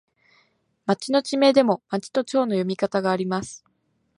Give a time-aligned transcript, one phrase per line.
[0.87, 3.63] 町の地名でも、まちとちょうの読み方があります。